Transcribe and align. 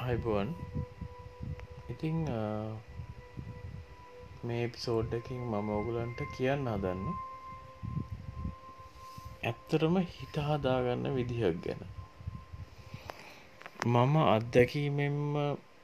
අයිබෝවන් 0.00 0.50
ඉතිං 1.88 2.20
uh, 2.30 2.72
මේ 4.42 4.68
පිසෝඩ්ඩකින් 4.68 5.42
මම 5.42 5.68
ඔගුලන්ට 5.70 6.20
කියන්න 6.36 6.70
හදන්නේ 6.70 7.16
ඇත්තරම 9.42 9.98
හිත 10.06 10.38
හදාගන්න 10.38 11.04
විදිහක් 11.14 11.60
ගැන. 11.64 11.82
මම 13.86 14.16
අත්දැකීමෙන්ම 14.24 15.36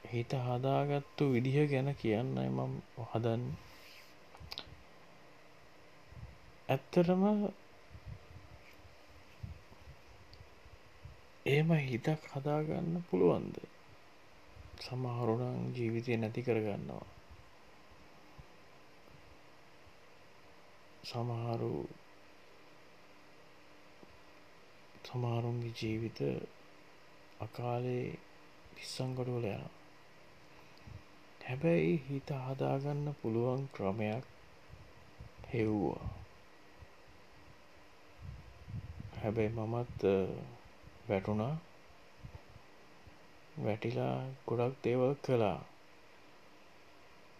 හිත 0.07 0.33
හදාගත්තු 0.47 1.29
විදිහ 1.31 1.57
ගැන 1.69 1.93
කියන්නයි 1.95 2.49
මම 2.49 2.75
හදන්න. 3.05 3.47
ඇත්තරම 6.69 7.23
එහෙම 11.45 11.69
හිතක් 11.85 12.29
හදාගන්න 12.31 13.03
පුළුවන්ද? 13.09 13.57
සමහරුනම් 14.81 15.73
ජීවිතය 15.73 16.17
නැති 16.17 16.41
කරගන්නවා. 16.41 17.05
සමහරු 21.03 21.87
සමහරුන්ගේ 25.05 25.73
ජීවිත 25.81 26.19
අකාලේ 27.41 28.17
පිස්සංගොඩවල 28.75 29.45
යනවා. 29.45 29.69
හැබැයි 31.47 31.93
හිත 32.09 32.31
හදාගන්න 32.31 33.15
පුළුවන් 33.21 33.61
ක්‍රමයක් 33.65 34.25
හෙව්වා. 35.53 36.09
හැබැයි 39.23 39.49
මමත් 39.49 40.01
වැටුණා. 41.09 41.55
වැටිලා 43.57 44.17
ගොඩක් 44.47 44.75
දේවල් 44.83 45.13
කළා. 45.23 45.59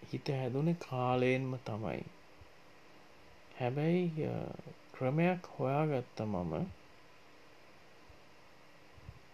හිත 0.09 0.27
හැදුනේ 0.31 0.81
කාලයෙන්ම 0.81 1.51
තමයි. 1.65 2.01
හැබැයි 3.57 4.03
ක්‍රමයක් 4.93 5.41
හොයාගත්ත 5.53 6.17
මම 6.23 6.53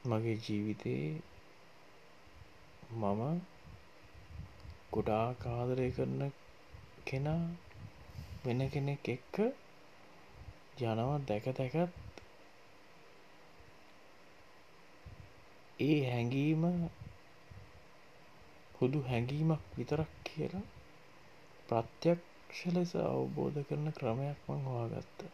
මගේ 0.05 0.37
ජීවිතේ 0.43 1.05
මම 2.93 3.21
ගොඩාක් 4.93 5.41
ආදරය 5.49 5.87
කරන 5.91 6.21
කෙනා 7.05 7.43
වෙන 8.43 8.61
කෙනෙක් 8.69 9.05
එක්ක 9.07 9.35
යනවා 10.81 11.19
දැක 11.27 11.45
දැකත් 11.51 12.02
ඒ 15.83 15.99
හැඟීම 16.09 16.63
හුදු 18.75 18.99
හැඟීමක් 19.01 19.63
විතරක් 19.75 20.11
කියලා 20.25 20.65
ප්‍රත්‍යක්ෂ 21.69 22.59
ලෙස 22.73 22.91
අවබෝධ 23.03 23.59
කරන 23.67 23.87
ක්‍රමයක් 23.91 24.39
මං 24.47 24.61
හොයාගත්තා. 24.65 25.31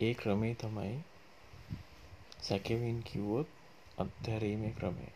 ඒ 0.00 0.14
ක්‍රමේ 0.14 0.54
තමයි 0.54 0.96
සැකෙවින් 2.40 2.98
කිව්වොත් 3.02 3.48
අත්හැරීමේ 3.98 4.72
ක්‍රමය. 4.72 5.08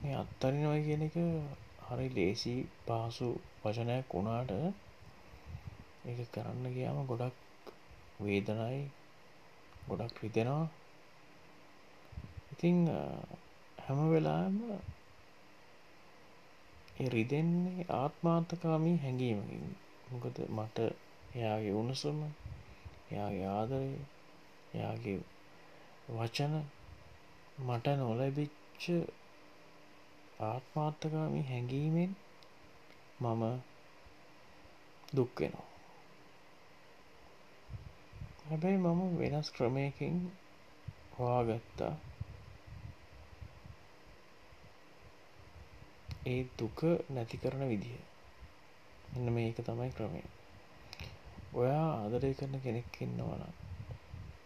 මේ 0.00 0.14
අත්තරිනවා 0.14 0.78
කියන 0.80 1.02
එක 1.02 1.16
හරි 1.86 2.08
ලේසි 2.14 2.54
පහසු 2.86 3.28
වචනයක් 3.62 4.06
වුණාට 4.12 4.50
ඒක 6.06 6.18
කරන්න 6.32 6.74
ගියාම 6.74 7.06
ගොඩක් 7.06 7.47
වේදනයි 8.20 8.82
ගොඩක් 9.88 10.16
රිදෙනවා 10.22 10.66
ඉතිං 12.52 12.78
හැම 13.78 14.00
වෙලාම 14.10 14.56
රිදෙන්නේ 17.08 17.84
ආත්මාර්ථකාමී 17.90 18.96
හැඟීමකින්. 18.96 19.76
මොකද 20.10 20.36
මට 20.48 20.78
එයාගේ 21.36 21.74
උණුසුම 21.74 22.18
එයාගේ 23.10 23.46
ආදරය 23.50 23.92
එයාගේ 24.74 25.18
වචන 26.10 26.54
මට 27.60 27.86
නොලැබිච්ච 27.96 28.84
ආත්මාර්ථකාමී 30.40 31.42
හැඟීමෙන් 31.42 32.12
මම 33.20 33.42
දුක් 35.16 35.40
වෙනවා. 35.40 35.77
හැබැයි 38.48 38.76
මම 38.76 39.00
වෙනස් 39.18 39.48
ක්‍රමයකින් 39.52 40.16
හොයාගත්තා. 41.18 41.94
ඒ 46.26 46.42
දුක 46.58 46.78
නැති 47.10 47.36
කරන 47.36 47.62
විදිහ 47.68 47.98
මෙන්න 49.12 49.32
මේක 49.32 49.56
තමයි 49.56 49.90
ක්‍රමය. 49.90 50.22
ඔයා 51.54 51.86
ආදරය 51.92 52.32
කරන 52.34 52.54
කෙනෙක් 52.60 53.00
ඉන්නවනම් 53.00 53.44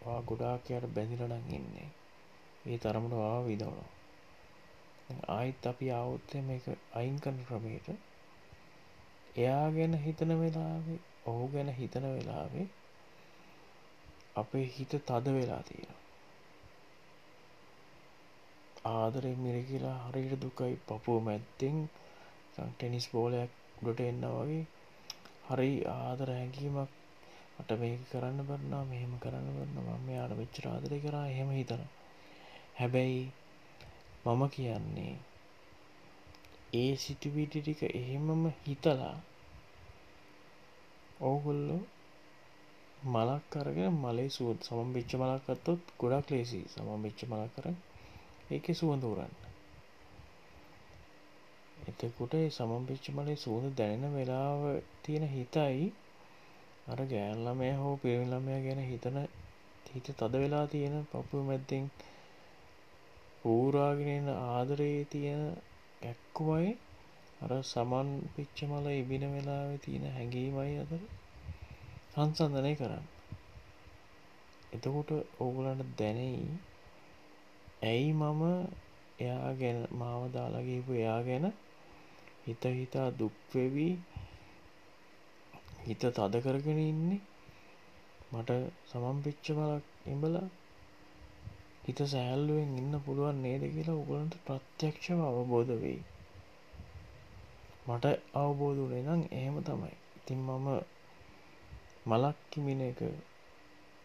ඔයා 0.05 0.21
ගොඩාක් 0.21 0.71
එයාට 0.71 0.93
බැඳිලා 0.95 1.27
නම් 1.27 1.53
ඉන්නේ. 1.53 1.89
ඒ 2.65 2.77
තරමට 2.77 3.13
ඔයාව 3.13 3.45
විඳවනවා. 3.45 3.91
ආයිත් 5.27 5.67
අපි 5.67 5.91
ආවොත් 5.91 6.33
මේක 6.47 6.65
අයින් 6.93 7.17
කරන 7.19 7.39
ක්‍රමයට 7.43 7.87
එයා 9.35 9.67
ගැන 9.71 9.93
හිතන 9.97 10.31
වෙලාවේ 10.39 10.99
ඔහු 11.25 11.47
ගැන 11.47 11.69
හිතන 11.73 12.05
වෙලාවේ 12.09 12.67
අපේ 14.35 14.65
හිත 14.69 14.91
තද 15.01 15.25
වෙලා 15.31 15.63
තියෙනවා. 15.63 16.01
ආදරෙන් 18.93 19.37
මිරිකිලා 19.39 19.97
හරියට 20.05 20.41
දුකයි 20.41 20.73
පපුව 20.85 21.17
මැත්තෙන් 21.23 21.77
ටෙනිස් 22.55 23.05
බෝලයක් 23.11 23.51
උඩට 23.81 24.01
එන්න 24.03 24.25
වගේ 24.31 24.63
හරි 25.47 25.71
ආදර 25.91 26.29
හැඟීමක් 26.31 26.91
මට 27.55 27.71
මේක 27.79 28.01
කරන්න 28.09 28.39
බන්නා 28.45 28.83
මෙහෙම 28.85 29.13
කරන්න 29.19 29.47
බන්න 29.55 29.87
මම 29.87 30.09
යාට 30.11 30.33
වෙච්චර 30.37 30.65
ආදරය 30.67 30.97
කරා 31.01 31.25
එහෙම 31.27 31.49
හිතන 31.51 31.83
හැබැයි 32.75 33.23
මම 34.25 34.43
කියන්නේ 34.49 35.15
ඒ 36.73 36.91
සිටිවිටි 36.97 37.59
ටික 37.61 37.81
එහෙමම 37.91 38.43
හිතලා 38.61 39.15
ඕගොල්ලෝ 41.23 41.81
මලක් 43.05 43.55
අරගෙන 43.57 43.95
මලේ 43.95 44.29
සුව 44.29 44.49
සමම් 44.59 44.89
බිච්ච 44.93 45.11
මලක් 45.15 45.45
අත්තොත් 45.49 45.81
ගොඩක් 45.99 46.27
ලේසි. 46.29 46.61
සමම් 46.67 46.99
බිච්ච 47.01 47.19
මලක් 47.25 47.51
කරන්න 47.55 47.77
ඒක 48.49 48.65
සුවඳ 48.73 49.03
උරන්න. 49.05 49.33
එතකොට 51.83 52.33
සමම් 52.49 52.83
පිච්ච 52.85 53.05
මලේ 53.11 53.35
සුවඳ 53.35 53.75
දැනෙන 53.75 54.13
වෙලාව 54.13 54.61
තියෙන 55.03 55.25
හිතයි 55.27 55.87
අර 56.87 56.99
ගෑන්ළමය 57.07 57.69
හෝ 57.75 57.93
පිරිමිළමය 57.97 58.55
ගැන 58.61 58.81
හිතන 58.83 59.17
හිත 59.87 60.07
තද 60.11 60.33
වෙලා 60.35 60.65
තියෙන 60.67 60.95
පපුුව 61.05 61.43
මැද්දෙන් 61.43 61.85
පූරාගෙනෙන 63.41 64.29
ආදරයේ 64.29 65.03
තියෙන 65.07 65.43
ගැක්කුමයි 66.01 66.71
අර 67.41 67.51
සමන් 67.63 68.09
පිච්ච 68.33 68.57
මල 68.65 68.87
ඉබින 68.93 69.25
වෙලාව 69.31 69.69
තියෙන 69.79 70.05
හැඟීමයි 70.11 70.79
අතර. 70.79 71.03
සංසන්ධනය 72.13 72.71
කරන්න. 72.75 73.05
එතකොට 74.73 75.11
ඕගලන්ට 75.39 75.91
දැනෙයි 75.97 76.43
ඇයි 77.83 78.11
මම 78.13 78.41
එයා 79.19 79.51
ගැන 79.53 79.79
මාව 79.91 80.21
දාලාගේපු 80.31 80.91
එයා 80.93 81.21
ගැන 81.21 81.45
හිත 82.45 82.63
හිතා 82.73 83.07
දුක්වෙවී 83.19 83.93
හිත 85.85 86.03
තද 86.11 86.33
කරගෙන 86.41 86.79
ඉන්නේ? 86.83 87.21
මට 88.31 88.49
සමම් 88.89 89.17
පිච්ච 89.23 89.45
මලක් 89.51 89.85
එඹල 90.05 90.35
හිත 91.83 91.99
සෑල්ලුවෙන් 92.07 92.77
ඉන්න 92.77 93.03
පුළුවන් 93.05 93.41
නේද 93.41 93.63
කියලා 93.71 93.95
උගලන්ට 93.95 94.41
ප්‍රත්‍යක්ෂව 94.45 95.19
අවබෝධ 95.23 95.73
වෙයි. 95.81 96.01
මට 97.87 98.05
අවබෝධ 98.35 98.81
වනේ 98.83 99.05
නම් 99.07 99.21
එහෙම 99.31 99.57
තමයි. 99.63 99.93
ඉතින් 100.17 100.41
මම 100.47 100.67
මලක් 102.05 102.37
කිමින 102.51 102.81
එක 102.81 102.99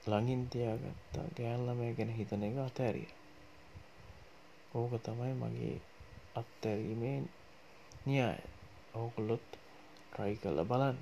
ළඟින් 0.06 0.42
තියාගත්තා. 0.48 1.26
ගෑල්ලමය 1.36 1.94
ගැන 1.94 2.10
හිතන 2.10 2.42
එක 2.42 2.56
අතෑරිය. 2.58 3.10
ඕක 4.74 4.92
තමයි 5.02 5.34
මගේ 5.34 5.76
අත්තැරීමේ 6.34 7.18
න්‍යාය. 8.06 8.40
ඔහුකුලොත් 8.94 9.46
ට්‍රයි 10.10 10.36
කල්ල 10.36 10.60
බලන්න. 10.64 10.98